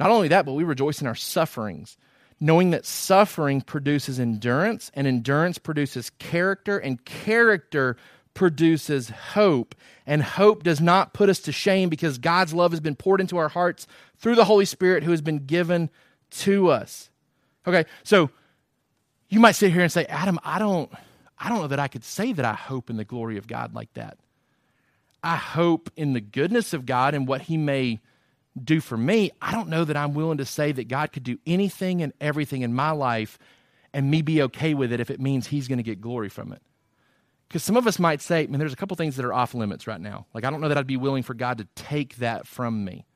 [0.00, 1.96] not only that, but we rejoice in our sufferings,
[2.40, 7.96] knowing that suffering produces endurance, and endurance produces character, and character
[8.34, 9.74] produces hope.
[10.06, 13.38] And hope does not put us to shame because God's love has been poured into
[13.38, 13.86] our hearts
[14.18, 15.88] through the Holy Spirit who has been given
[16.30, 17.10] to us.
[17.66, 18.30] Okay, so
[19.28, 20.92] you might sit here and say, Adam, I don't,
[21.38, 23.74] I don't know that I could say that I hope in the glory of God
[23.74, 24.18] like that.
[25.22, 28.00] I hope in the goodness of God and what He may
[28.62, 29.30] do for me.
[29.40, 32.62] I don't know that I'm willing to say that God could do anything and everything
[32.62, 33.38] in my life
[33.94, 36.52] and me be okay with it if it means He's going to get glory from
[36.52, 36.60] it.
[37.54, 39.86] Because some of us might say, man, there's a couple things that are off limits
[39.86, 40.26] right now.
[40.34, 43.06] Like, I don't know that I'd be willing for God to take that from me.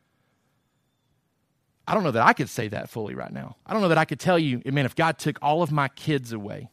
[1.89, 3.57] I don't know that I could say that fully right now.
[3.67, 5.89] I don't know that I could tell you, man, if God took all of my
[5.89, 6.71] kids away,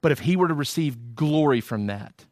[0.00, 2.24] but if He were to receive glory from that,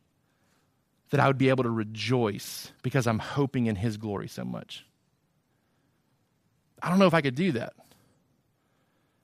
[1.10, 4.86] that I would be able to rejoice because I'm hoping in His glory so much.
[6.82, 7.74] I don't know if I could do that.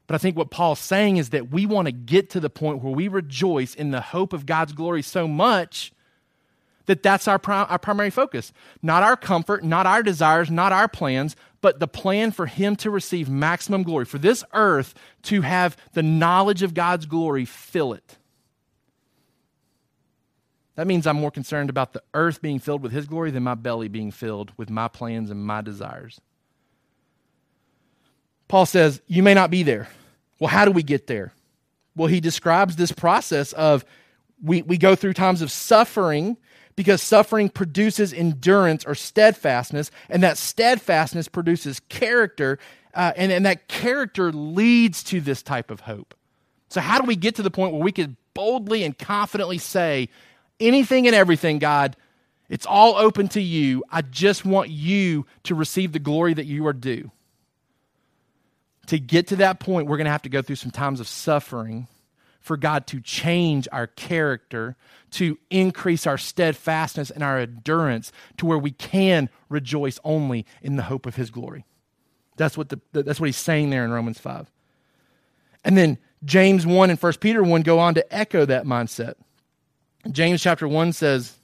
[0.06, 2.82] But I think what Paul's saying is that we want to get to the point
[2.82, 5.92] where we rejoice in the hope of God's glory so much
[6.86, 8.52] that that's our, our primary focus.
[8.82, 12.90] Not our comfort, not our desires, not our plans, but the plan for Him to
[12.90, 18.18] receive maximum glory, for this earth to have the knowledge of God's glory fill it.
[20.74, 23.54] That means I'm more concerned about the earth being filled with His glory than my
[23.54, 26.20] belly being filled with my plans and my desires.
[28.54, 29.88] Paul says, You may not be there.
[30.38, 31.32] Well, how do we get there?
[31.96, 33.84] Well, he describes this process of
[34.40, 36.36] we, we go through times of suffering
[36.76, 42.60] because suffering produces endurance or steadfastness, and that steadfastness produces character,
[42.94, 46.14] uh, and, and that character leads to this type of hope.
[46.68, 50.08] So, how do we get to the point where we can boldly and confidently say,
[50.60, 51.96] anything and everything, God.
[52.48, 53.82] It's all open to you.
[53.90, 57.10] I just want you to receive the glory that you are due.
[58.86, 61.08] To get to that point, we're going to have to go through some times of
[61.08, 61.88] suffering
[62.40, 64.76] for God to change our character,
[65.12, 70.82] to increase our steadfastness and our endurance to where we can rejoice only in the
[70.82, 71.64] hope of His glory.
[72.36, 74.50] That's what, the, that's what he's saying there in Romans 5.
[75.64, 79.14] And then James 1 and 1 Peter 1 go on to echo that mindset.
[80.10, 81.38] James chapter 1 says,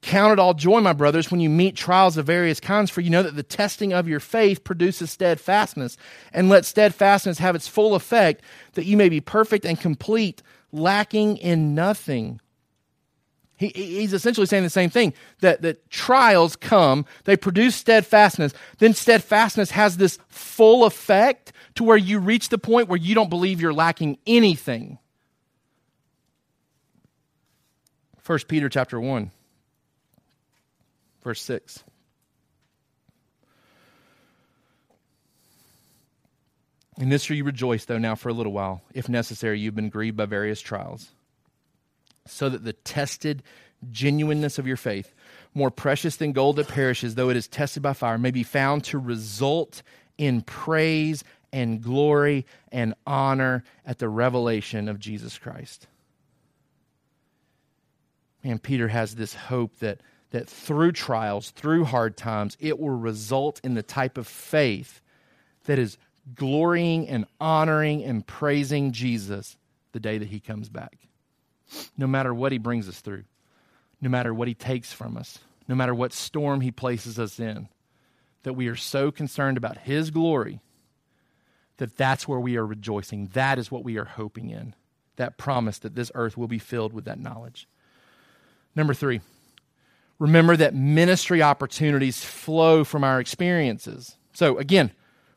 [0.00, 3.10] Count it all joy, my brothers, when you meet trials of various kinds, for you
[3.10, 5.96] know that the testing of your faith produces steadfastness.
[6.32, 8.42] And let steadfastness have its full effect,
[8.74, 12.40] that you may be perfect and complete, lacking in nothing.
[13.56, 18.54] He, he's essentially saying the same thing that, that trials come, they produce steadfastness.
[18.78, 23.30] Then steadfastness has this full effect to where you reach the point where you don't
[23.30, 24.98] believe you're lacking anything.
[28.24, 29.32] 1 Peter chapter 1
[31.22, 31.84] verse 6
[36.98, 38.82] In this you rejoice, though, now for a little while.
[38.92, 41.12] If necessary, you've been grieved by various trials,
[42.26, 43.44] so that the tested
[43.92, 45.14] genuineness of your faith,
[45.54, 48.82] more precious than gold that perishes, though it is tested by fire, may be found
[48.84, 49.82] to result
[50.16, 55.86] in praise and glory and honor at the revelation of Jesus Christ.
[58.42, 60.00] And Peter has this hope that,
[60.30, 65.00] that through trials, through hard times, it will result in the type of faith
[65.64, 65.96] that is
[66.34, 69.56] glorying and honoring and praising Jesus
[69.92, 70.98] the day that he comes back.
[71.96, 73.24] No matter what he brings us through,
[74.00, 77.68] no matter what he takes from us, no matter what storm he places us in,
[78.42, 80.60] that we are so concerned about his glory
[81.78, 83.28] that that's where we are rejoicing.
[83.32, 84.74] That is what we are hoping in.
[85.16, 87.68] That promise that this earth will be filled with that knowledge.
[88.74, 89.20] Number three,
[90.18, 94.16] remember that ministry opportunities flow from our experiences.
[94.32, 94.92] So again,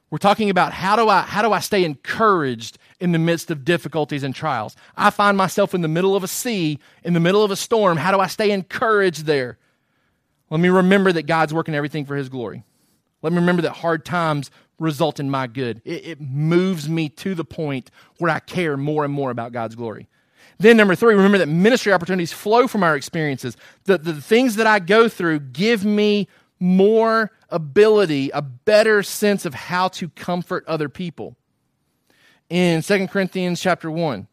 [0.10, 3.64] we're talking about how do I how do I stay encouraged in the midst of
[3.64, 4.76] difficulties and trials?
[4.98, 7.98] I find myself in the middle of a sea, in the middle of a storm.
[7.98, 9.58] How do I stay encouraged there?
[10.50, 12.64] Let me remember that God's working everything for his glory.
[13.22, 15.82] Let me remember that hard times result in my good.
[15.86, 19.76] It, it moves me to the point where I care more and more about God's
[19.76, 20.10] glory.
[20.62, 23.58] Then, number three, remember that ministry opportunities flow from our experiences.
[23.86, 26.28] The, the things that I go through give me
[26.60, 31.36] more ability, a better sense of how to comfort other people.
[32.48, 34.28] In 2 Corinthians chapter 1,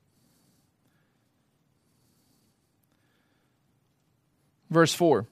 [4.68, 5.26] verse 4.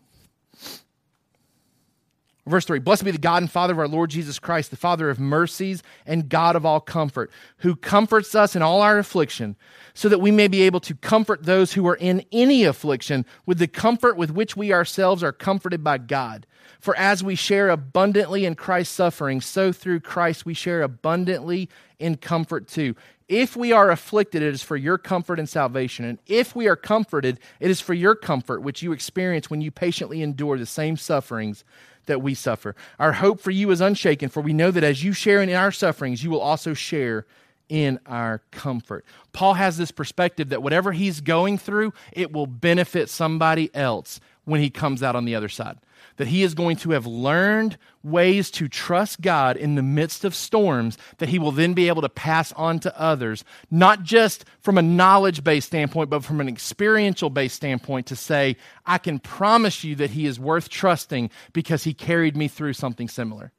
[2.47, 5.11] Verse 3 Blessed be the God and Father of our Lord Jesus Christ, the Father
[5.11, 9.57] of mercies and God of all comfort, who comforts us in all our affliction,
[9.95, 13.59] so that we may be able to comfort those who are in any affliction with
[13.59, 16.47] the comfort with which we ourselves are comforted by God.
[16.79, 22.17] For as we share abundantly in Christ's suffering, so through Christ we share abundantly in
[22.17, 22.95] comfort too.
[23.29, 26.05] If we are afflicted, it is for your comfort and salvation.
[26.05, 29.73] And if we are comforted, it is for your comfort, which you experience when you
[29.73, 31.65] patiently endure the same sufferings
[32.07, 32.75] that we suffer.
[32.99, 35.73] Our hope for you is unshaken, for we know that as you share in our
[35.73, 37.27] sufferings, you will also share
[37.69, 39.05] in our comfort.
[39.33, 44.61] Paul has this perspective that whatever he's going through, it will benefit somebody else when
[44.61, 45.79] he comes out on the other side
[46.17, 50.35] that he is going to have learned ways to trust God in the midst of
[50.35, 54.79] storms that he will then be able to pass on to others, not just from
[54.79, 59.85] a knowledge based standpoint, but from an experiential based standpoint to say, I can promise
[59.85, 63.53] you that he is worth trusting because he carried me through something similar.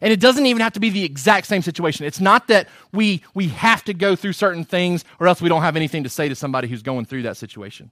[0.00, 2.06] And it doesn't even have to be the exact same situation.
[2.06, 5.62] It's not that we, we have to go through certain things or else we don't
[5.62, 7.90] have anything to say to somebody who's going through that situation.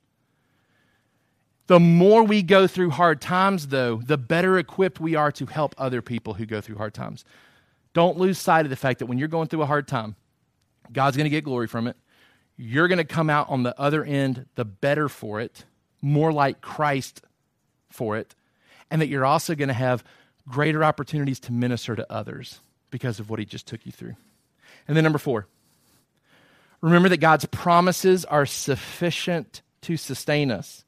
[1.67, 5.75] The more we go through hard times, though, the better equipped we are to help
[5.77, 7.25] other people who go through hard times.
[7.93, 10.15] Don't lose sight of the fact that when you're going through a hard time,
[10.93, 11.97] God's going to get glory from it.
[12.57, 15.65] You're going to come out on the other end the better for it,
[16.01, 17.23] more like Christ
[17.91, 18.35] for it,
[18.91, 20.05] and that you're also going to have
[20.49, 24.15] greater opportunities to minister to others because of what He just took you through.
[24.87, 25.49] And then, number four,
[26.81, 30.85] remember that God's promises are sufficient to sustain us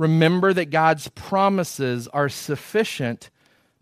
[0.00, 3.28] remember that God's promises are sufficient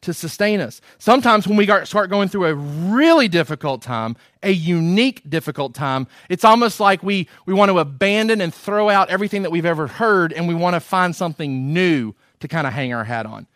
[0.00, 0.80] to sustain us.
[0.98, 6.44] Sometimes when we start going through a really difficult time, a unique difficult time, it's
[6.44, 10.32] almost like we, we want to abandon and throw out everything that we've ever heard
[10.32, 13.46] and we want to find something new to kind of hang our hat on.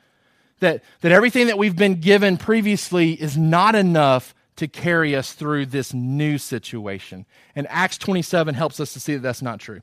[0.61, 5.67] That, that everything that we've been given previously is not enough to carry us through
[5.67, 7.27] this new situation.
[7.57, 9.83] And Acts 27 helps us to see that that's not true.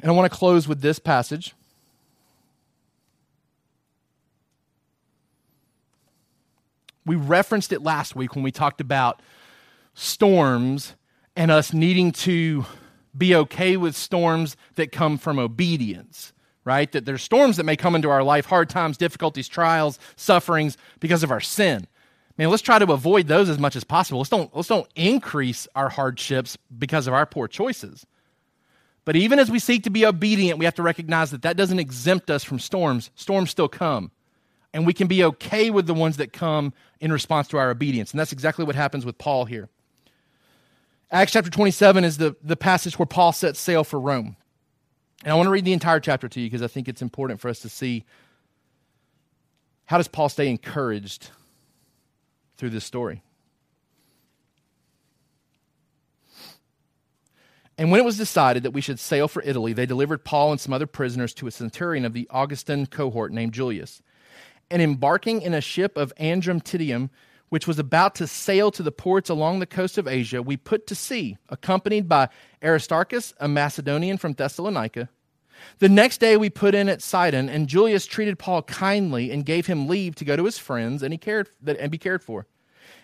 [0.00, 1.54] And I want to close with this passage.
[7.04, 9.20] We referenced it last week when we talked about
[9.94, 10.94] storms
[11.36, 12.64] and us needing to
[13.16, 16.32] be okay with storms that come from obedience,
[16.64, 16.90] right?
[16.92, 21.22] That there's storms that may come into our life, hard times, difficulties, trials, sufferings because
[21.22, 21.86] of our sin.
[22.38, 24.20] Man, let's try to avoid those as much as possible.
[24.20, 28.06] Let's don't, let's don't increase our hardships because of our poor choices.
[29.04, 31.78] But even as we seek to be obedient, we have to recognize that that doesn't
[31.78, 33.10] exempt us from storms.
[33.14, 34.10] Storms still come.
[34.72, 38.12] And we can be okay with the ones that come in response to our obedience.
[38.12, 39.68] And that's exactly what happens with Paul here.
[41.10, 44.36] Acts chapter 27 is the, the passage where Paul sets sail for Rome.
[45.24, 47.40] And I want to read the entire chapter to you because I think it's important
[47.40, 48.04] for us to see
[49.86, 51.30] how does Paul stay encouraged
[52.56, 53.22] through this story.
[57.80, 60.60] And when it was decided that we should sail for Italy, they delivered Paul and
[60.60, 64.02] some other prisoners to a centurion of the Augustan cohort named Julius.
[64.70, 67.08] And embarking in a ship of Adramyttium,
[67.48, 70.86] which was about to sail to the ports along the coast of Asia, we put
[70.88, 72.28] to sea, accompanied by
[72.62, 75.08] Aristarchus, a Macedonian from Thessalonica.
[75.78, 79.68] The next day we put in at Sidon, and Julius treated Paul kindly and gave
[79.68, 82.46] him leave to go to his friends and, he cared, and be cared for.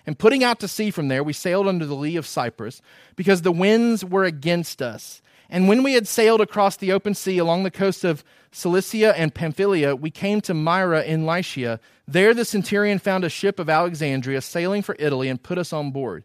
[0.06, 2.80] And putting out to sea from there, we sailed under the lee of Cyprus,
[3.16, 5.20] because the winds were against us.
[5.50, 9.34] And when we had sailed across the open sea along the coast of Cilicia and
[9.34, 11.78] Pamphylia, we came to Myra in Lycia.
[12.08, 15.90] There the centurion found a ship of Alexandria sailing for Italy and put us on
[15.90, 16.24] board.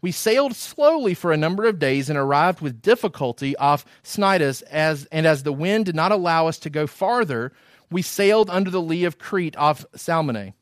[0.00, 5.06] We sailed slowly for a number of days and arrived with difficulty off Cnidus, as,
[5.06, 7.52] and as the wind did not allow us to go farther,
[7.90, 10.52] we sailed under the lee of Crete off Salmone.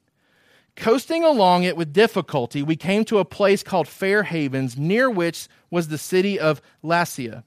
[0.77, 5.49] Coasting along it with difficulty, we came to a place called Fair Havens, near which
[5.70, 7.45] was the city of Lasea.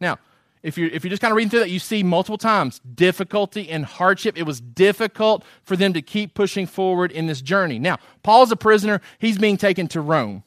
[0.00, 0.18] Now,
[0.64, 3.70] if you're, if you're just kind of reading through that, you see multiple times difficulty
[3.70, 4.36] and hardship.
[4.36, 7.78] It was difficult for them to keep pushing forward in this journey.
[7.78, 10.42] Now, Paul's a prisoner, he's being taken to Rome.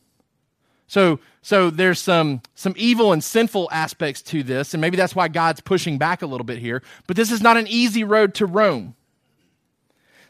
[0.88, 5.30] So, so there's some, some evil and sinful aspects to this, and maybe that's why
[5.30, 6.82] God's pushing back a little bit here.
[7.08, 8.97] But this is not an easy road to Rome.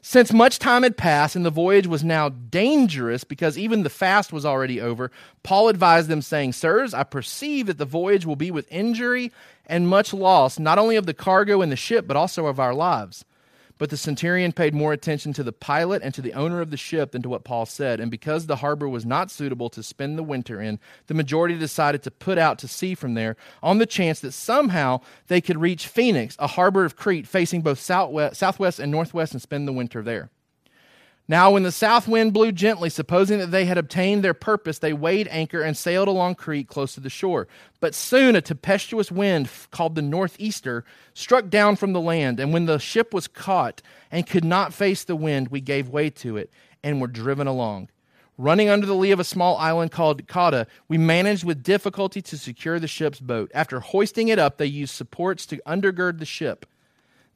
[0.10, 4.32] Since much time had passed and the voyage was now dangerous because even the fast
[4.32, 5.12] was already over,
[5.44, 9.34] Paul advised them, saying, Sirs, I perceive that the voyage will be with injury
[9.66, 12.74] and much loss, not only of the cargo and the ship, but also of our
[12.74, 13.26] lives.
[13.78, 16.78] But the centurion paid more attention to the pilot and to the owner of the
[16.78, 18.00] ship than to what Paul said.
[18.00, 22.02] And because the harbor was not suitable to spend the winter in, the majority decided
[22.04, 25.88] to put out to sea from there on the chance that somehow they could reach
[25.88, 30.30] Phoenix, a harbor of Crete facing both southwest and northwest, and spend the winter there.
[31.30, 34.94] Now, when the south wind blew gently, supposing that they had obtained their purpose, they
[34.94, 37.50] weighed anchor and sailed along Crete close to the shore.
[37.82, 42.40] But soon a tempestuous wind, called the northeaster, struck down from the land.
[42.40, 46.10] And when the ship was caught and could not face the wind, we gave way
[46.12, 46.50] to it
[46.82, 47.90] and were driven along.
[48.38, 52.38] Running under the lee of a small island called Cauda, we managed with difficulty to
[52.38, 53.52] secure the ship's boat.
[53.54, 56.66] After hoisting it up, they used supports to undergird the ship.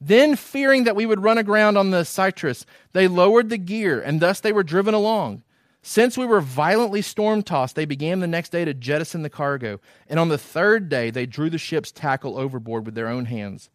[0.04, 4.20] Then, fearing that we would run aground on the Syrtis, they lowered the gear, and
[4.20, 5.44] thus they were driven along.
[5.80, 9.78] Since we were violently storm tossed, they began the next day to jettison the cargo,
[10.08, 13.70] and on the third day they drew the ship's tackle overboard with their own hands.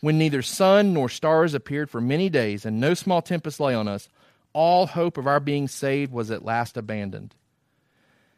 [0.00, 3.88] When neither sun nor stars appeared for many days, and no small tempest lay on
[3.88, 4.10] us,
[4.52, 7.34] all hope of our being saved was at last abandoned.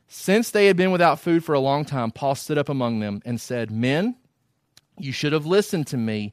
[0.07, 3.22] Since they had been without food for a long time, Paul stood up among them
[3.24, 4.14] and said, Men,
[4.97, 6.32] you should have listened to me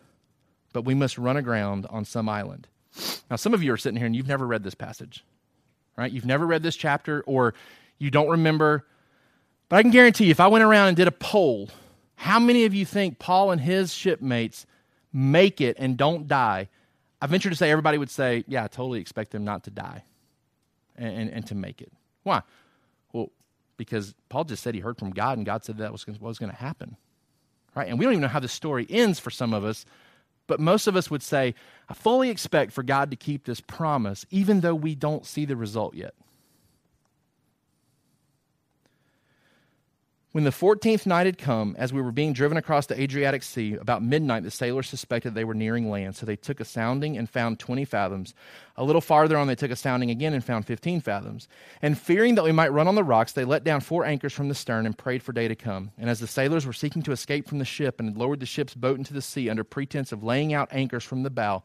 [0.73, 2.67] but we must run aground on some island.
[3.29, 5.23] Now, some of you are sitting here and you've never read this passage,
[5.97, 6.11] right?
[6.11, 7.53] You've never read this chapter or
[7.97, 8.85] you don't remember.
[9.69, 11.69] But I can guarantee you, if I went around and did a poll,
[12.15, 14.65] how many of you think Paul and his shipmates
[15.13, 16.69] make it and don't die?
[17.21, 20.03] I venture to say everybody would say, yeah, I totally expect them not to die
[20.95, 21.91] and, and, and to make it.
[22.23, 22.41] Why?
[23.13, 23.31] Well,
[23.77, 26.51] because Paul just said he heard from God and God said that was was going
[26.51, 26.97] to happen.
[27.73, 27.87] Right?
[27.87, 29.85] And we don't even know how the story ends for some of us
[30.51, 31.55] but most of us would say,
[31.87, 35.55] I fully expect for God to keep this promise, even though we don't see the
[35.55, 36.13] result yet.
[40.33, 43.73] When the 14th night had come, as we were being driven across the Adriatic Sea,
[43.73, 47.29] about midnight the sailors suspected they were nearing land, so they took a sounding and
[47.29, 48.33] found 20 fathoms.
[48.77, 51.49] A little farther on, they took a sounding again and found 15 fathoms.
[51.81, 54.47] And fearing that we might run on the rocks, they let down four anchors from
[54.47, 55.91] the stern and prayed for day to come.
[55.97, 58.45] And as the sailors were seeking to escape from the ship and had lowered the
[58.45, 61.61] ship's boat into the sea under pretense of laying out anchors from the bow,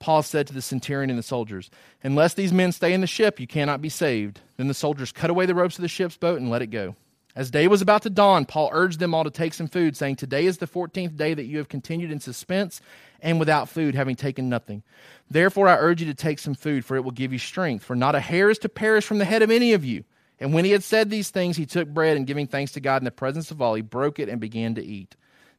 [0.00, 1.70] Paul said to the centurion and the soldiers,
[2.02, 4.40] Unless these men stay in the ship, you cannot be saved.
[4.56, 6.96] Then the soldiers cut away the ropes of the ship's boat and let it go.
[7.36, 10.16] As day was about to dawn, Paul urged them all to take some food, saying,
[10.16, 12.80] Today is the fourteenth day that you have continued in suspense
[13.20, 14.82] and without food, having taken nothing.
[15.30, 17.84] Therefore, I urge you to take some food, for it will give you strength.
[17.84, 20.04] For not a hair is to perish from the head of any of you.
[20.40, 23.00] And when he had said these things, he took bread and giving thanks to God
[23.00, 25.14] in the presence of all, he broke it and began to eat.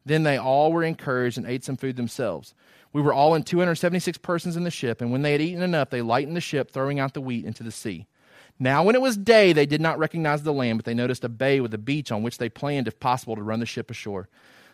[0.05, 2.55] Then they all were encouraged and ate some food themselves.
[2.91, 5.91] We were all in 276 persons in the ship, and when they had eaten enough,
[5.91, 8.07] they lightened the ship, throwing out the wheat into the sea.
[8.59, 11.29] Now, when it was day, they did not recognize the land, but they noticed a
[11.29, 14.29] bay with a beach on which they planned, if possible, to run the ship ashore.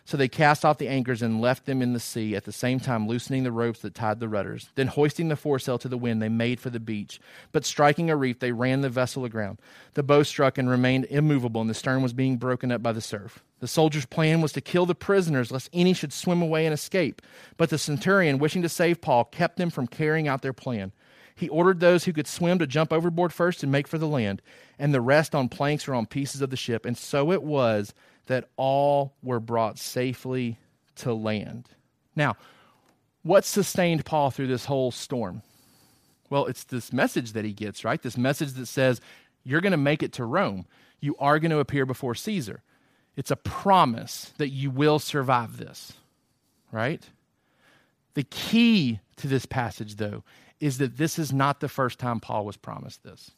[0.08, 2.80] So they cast off the anchors and left them in the sea, at the same
[2.80, 4.70] time loosening the ropes that tied the rudders.
[4.74, 7.20] Then, hoisting the foresail to the wind, they made for the beach.
[7.52, 9.58] But striking a reef, they ran the vessel aground.
[9.92, 13.02] The bow struck and remained immovable, and the stern was being broken up by the
[13.02, 13.44] surf.
[13.60, 17.20] The soldiers' plan was to kill the prisoners, lest any should swim away and escape.
[17.58, 20.92] But the centurion, wishing to save Paul, kept them from carrying out their plan.
[21.38, 24.42] He ordered those who could swim to jump overboard first and make for the land,
[24.76, 26.84] and the rest on planks or on pieces of the ship.
[26.84, 27.94] And so it was
[28.26, 30.58] that all were brought safely
[30.96, 31.68] to land.
[32.16, 32.36] Now,
[33.22, 35.42] what sustained Paul through this whole storm?
[36.28, 38.02] Well, it's this message that he gets, right?
[38.02, 39.00] This message that says,
[39.44, 40.66] You're going to make it to Rome.
[40.98, 42.64] You are going to appear before Caesar.
[43.14, 45.92] It's a promise that you will survive this,
[46.72, 47.08] right?
[48.14, 50.24] The key to this passage, though,
[50.60, 53.30] is that this is not the first time Paul was promised this.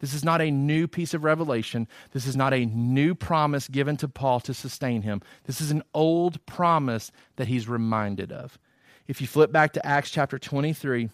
[0.00, 1.86] This is not a new piece of revelation.
[2.10, 5.22] This is not a new promise given to Paul to sustain him.
[5.44, 8.58] This is an old promise that he's reminded of.
[9.06, 11.08] If you flip back to Acts chapter 23,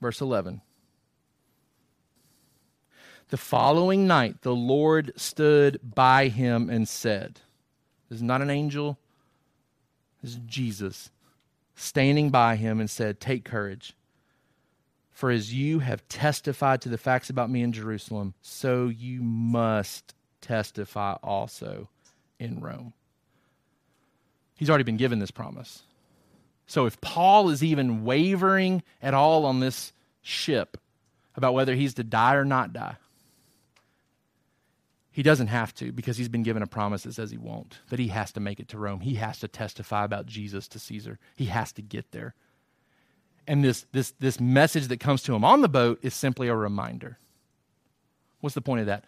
[0.00, 0.62] verse 11.
[3.28, 7.40] The following night, the Lord stood by him and said,
[8.08, 8.98] This is not an angel,
[10.22, 11.10] this is Jesus
[11.80, 13.94] standing by him and said, Take courage.
[15.10, 20.14] For as you have testified to the facts about me in Jerusalem, so you must
[20.40, 21.88] testify also
[22.38, 22.92] in Rome.
[24.54, 25.82] He's already been given this promise.
[26.66, 30.76] So if Paul is even wavering at all on this ship
[31.34, 32.96] about whether he's to die or not die,
[35.12, 37.98] he doesn't have to because he's been given a promise that says he won't, that
[37.98, 39.00] he has to make it to Rome.
[39.00, 41.18] He has to testify about Jesus to Caesar.
[41.34, 42.34] He has to get there.
[43.46, 46.54] And this, this, this message that comes to him on the boat is simply a
[46.54, 47.18] reminder.
[48.40, 49.04] What's the point of that?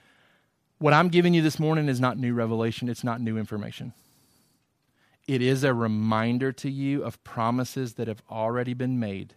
[0.79, 3.93] What I'm giving you this morning is not new revelation, it's not new information.
[5.29, 9.35] It is a reminder to you of promises that have already been made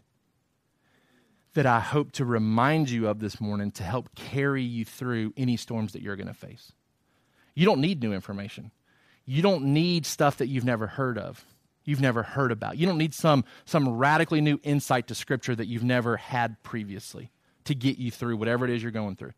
[1.56, 5.58] that I hope to remind you of this morning to help carry you through any
[5.58, 6.74] storms that you're going to face.
[7.56, 8.72] You don't need new information.
[9.26, 11.44] You don't need stuff that you've never heard of,
[11.86, 12.78] you've never heard about.
[12.78, 17.32] You don't need some, some radically new insight to Scripture that you've never had previously
[17.64, 19.34] to get you through whatever it is you're going through.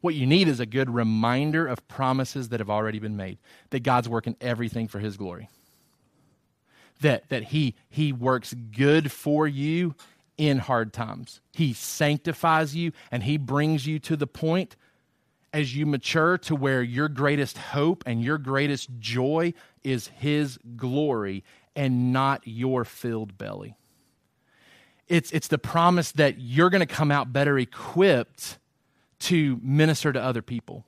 [0.00, 3.38] What you need is a good reminder of promises that have already been made,
[3.70, 5.48] that God's working everything for His glory.
[7.00, 9.96] That, that he, he works good for you
[10.38, 11.40] in hard times.
[11.52, 14.76] He sanctifies you and He brings you to the point
[15.52, 19.52] as you mature to where your greatest hope and your greatest joy
[19.84, 21.44] is His glory
[21.76, 23.76] and not your filled belly.
[25.08, 28.58] It's, it's the promise that you're going to come out better equipped
[29.20, 30.84] to minister to other people.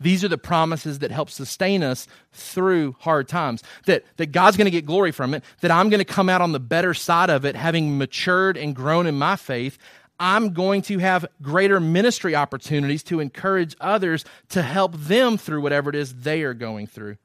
[0.00, 3.62] These are the promises that help sustain us through hard times.
[3.84, 6.40] That, that God's going to get glory from it, that I'm going to come out
[6.40, 9.78] on the better side of it, having matured and grown in my faith.
[10.18, 15.90] I'm going to have greater ministry opportunities to encourage others to help them through whatever
[15.90, 17.18] it is they are going through.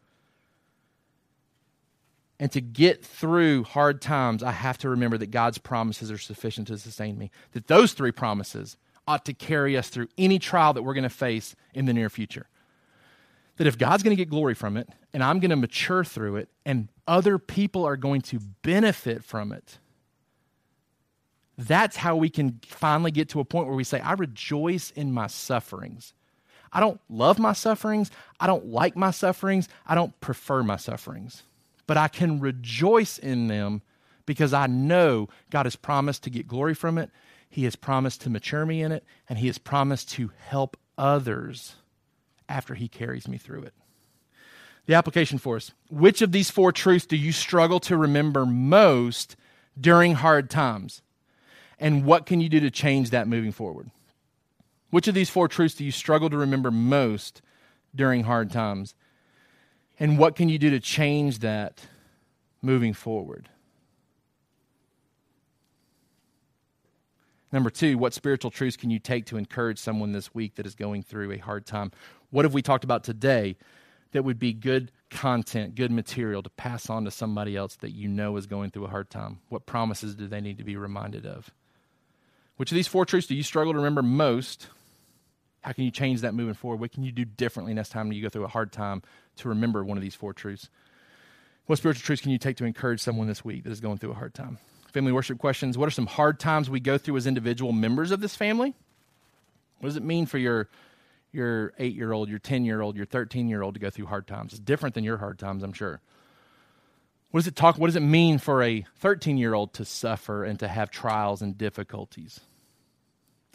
[2.38, 6.68] And to get through hard times, I have to remember that God's promises are sufficient
[6.68, 7.32] to sustain me.
[7.54, 8.76] That those three promises
[9.08, 12.10] ought to carry us through any trial that we're going to face in the near
[12.10, 12.48] future
[13.58, 16.38] that if God's going to get glory from it and I'm going to mature through
[16.38, 19.78] it and other people are going to benefit from it,
[21.58, 25.14] that's how we can finally get to a point where we say, I rejoice in
[25.14, 26.14] my sufferings.
[26.74, 28.12] I don't love my sufferings.
[28.40, 29.70] I don't like my sufferings.
[29.88, 31.44] I don't prefer my sufferings.
[31.88, 33.82] But I can rejoice in them
[34.26, 37.10] because I know God has promised to get glory from it.
[37.48, 41.76] He has promised to mature me in it, and He has promised to help others
[42.48, 43.74] after He carries me through it.
[44.86, 49.36] The application for us Which of these four truths do you struggle to remember most
[49.80, 51.02] during hard times?
[51.80, 53.92] And what can you do to change that moving forward?
[54.92, 57.42] Which of these four truths do you struggle to remember most
[57.94, 58.96] during hard times?
[60.00, 61.82] And what can you do to change that
[62.62, 63.50] moving forward?
[67.52, 70.76] Number two, what spiritual truths can you take to encourage someone this week that is
[70.76, 71.92] going through a hard time?
[72.36, 73.56] What have we talked about today
[74.12, 78.10] that would be good content, good material to pass on to somebody else that you
[78.10, 79.40] know is going through a hard time?
[79.48, 81.50] What promises do they need to be reminded of?
[82.58, 84.68] Which of these four truths do you struggle to remember most?
[85.62, 86.82] How can you change that moving forward?
[86.82, 89.02] What can you do differently next time you go through a hard time
[89.38, 90.70] to remember one of these four truths?
[91.68, 94.12] What spiritual truths can you take to encourage someone this week that is going through
[94.12, 94.58] a hard time?
[94.92, 95.78] Family worship questions.
[95.78, 98.76] What are some hard times we go through as individual members of this family?
[99.80, 100.68] What does it mean for your
[101.36, 104.08] your eight year old, your 10 year old, your 13 year old to go through
[104.08, 104.54] hard times.
[104.54, 106.02] It's different than your hard times, I'm sure.
[107.32, 107.78] What does it talk?
[107.78, 111.42] What does it mean for a 13 year old to suffer and to have trials
[111.42, 112.40] and difficulties?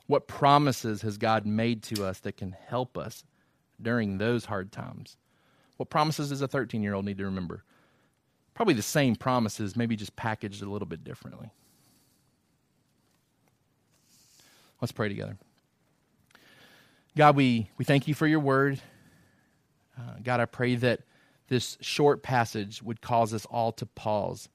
[0.06, 3.24] What promises has God made to us that can help us
[3.80, 5.16] during those hard times?
[5.76, 7.64] What promises does a 13 year old need to remember?
[8.54, 11.50] Probably the same promises, maybe just packaged a little bit differently.
[14.80, 15.38] Let's pray together.
[17.16, 18.80] God, we, we thank you for your word.
[19.98, 21.00] Uh, God, I pray that
[21.48, 24.48] this short passage would cause us all to pause.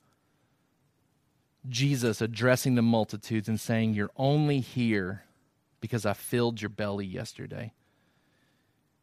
[1.68, 5.24] Jesus addressing the multitudes and saying, You're only here
[5.82, 7.74] because I filled your belly yesterday.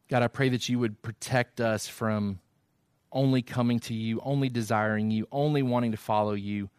[0.09, 2.39] God, I pray that you would protect us from
[3.11, 6.69] only coming to you, only desiring you, only wanting to follow you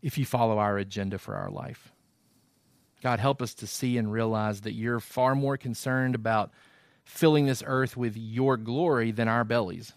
[0.00, 1.92] if you follow our agenda for our life.
[3.02, 6.50] God, help us to see and realize that you're far more concerned about
[7.04, 9.92] filling this earth with your glory than our bellies.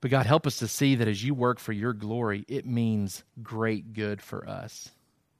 [0.00, 3.22] But God, help us to see that as you work for your glory, it means
[3.42, 4.90] great good for us.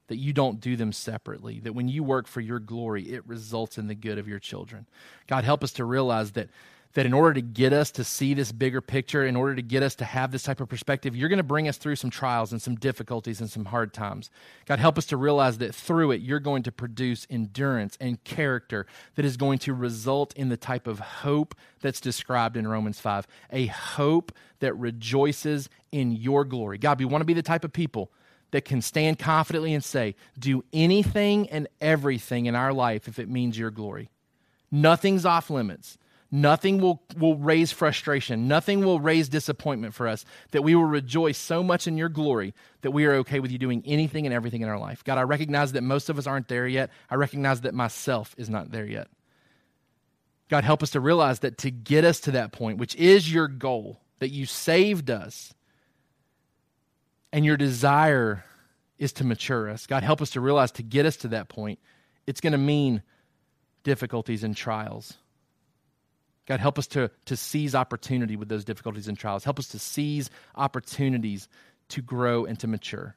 [0.09, 1.61] That you don't do them separately.
[1.61, 4.87] That when you work for your glory, it results in the good of your children.
[5.27, 6.51] God, help us to realize that,
[6.95, 9.83] that in order to get us to see this bigger picture, in order to get
[9.83, 12.51] us to have this type of perspective, you're going to bring us through some trials
[12.51, 14.29] and some difficulties and some hard times.
[14.67, 18.87] God, help us to realize that through it, you're going to produce endurance and character
[19.15, 23.27] that is going to result in the type of hope that's described in Romans 5
[23.53, 26.79] a hope that rejoices in your glory.
[26.79, 28.11] God, we want to be the type of people
[28.51, 33.29] that can stand confidently and say, Do anything and everything in our life if it
[33.29, 34.11] means your glory.
[34.73, 35.99] Nothing's off limits.
[36.33, 38.47] Nothing will, will raise frustration.
[38.47, 40.25] Nothing will raise disappointment for us.
[40.53, 43.59] That we will rejoice so much in your glory that we are okay with you
[43.59, 45.03] doing anything and everything in our life.
[45.03, 46.91] God, I recognize that most of us aren't there yet.
[47.11, 49.09] I recognize that myself is not there yet.
[50.49, 53.49] God, help us to realize that to get us to that point, which is your
[53.49, 55.55] goal, that you saved us,
[57.33, 58.45] and your desire
[58.99, 59.87] is to mature us.
[59.87, 61.79] God, help us to realize to get us to that point,
[62.27, 63.03] it's going to mean
[63.83, 65.15] difficulties and trials.
[66.51, 69.45] God, help us to, to seize opportunity with those difficulties and trials.
[69.45, 71.49] Help us to seize opportunities
[71.91, 73.15] to grow and to mature.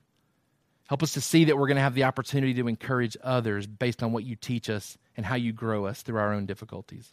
[0.86, 4.04] Help us to see that we're going to have the opportunity to encourage others based
[4.04, 7.12] on what you teach us and how you grow us through our own difficulties.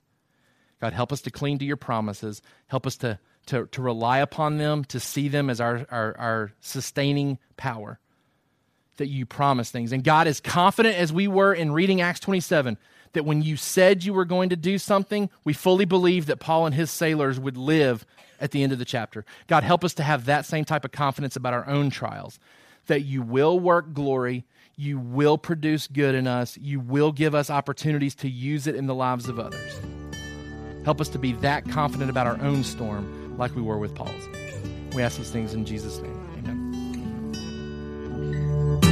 [0.79, 2.43] God, help us to cling to your promises.
[2.67, 6.53] Help us to, to, to rely upon them, to see them as our, our, our
[6.61, 7.99] sustaining power.
[8.99, 9.93] That you promise things.
[9.93, 12.77] And God, as confident as we were in reading Acts 27,
[13.13, 16.67] that when you said you were going to do something, we fully believe that Paul
[16.67, 18.07] and his sailors would live
[18.41, 19.25] at the end of the chapter.
[19.47, 22.39] God, help us to have that same type of confidence about our own trials,
[22.87, 24.45] that you will work glory,
[24.77, 28.87] you will produce good in us, you will give us opportunities to use it in
[28.87, 29.81] the lives of others.
[30.85, 34.29] Help us to be that confident about our own storm like we were with Paul's.
[34.95, 36.21] We ask these things in Jesus' name.